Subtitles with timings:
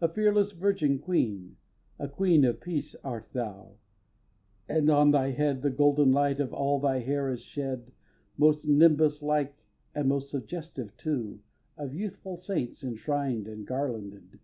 [0.00, 1.56] A fearless virgin queen,
[2.00, 3.76] A queen of peace art thou,
[4.68, 7.92] and on thy head The golden light of all thy hair is shed
[8.36, 9.54] Most nimbus like
[9.94, 11.38] and most suggestive, too,
[11.76, 14.40] Of youthful saints enshrined and garlanded.